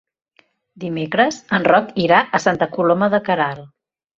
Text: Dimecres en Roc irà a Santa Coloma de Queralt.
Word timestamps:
Dimecres 0.83 1.37
en 1.59 1.67
Roc 1.73 1.93
irà 2.07 2.25
a 2.39 2.43
Santa 2.47 2.69
Coloma 2.79 3.13
de 3.17 3.25
Queralt. 3.29 3.71